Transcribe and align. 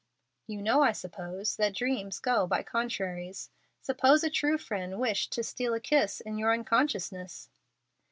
"You 0.47 0.63
know, 0.63 0.81
I 0.81 0.93
suppose, 0.93 1.55
that 1.57 1.75
dreams 1.75 2.17
go 2.19 2.47
by 2.47 2.63
contraries. 2.63 3.51
Suppose 3.81 4.23
a 4.23 4.31
true 4.31 4.57
friend 4.57 4.99
wished 4.99 5.31
to 5.33 5.43
steal 5.43 5.75
a 5.75 5.79
kiss 5.79 6.21
in 6.21 6.39
your 6.39 6.51
unconsciousness." 6.51 7.49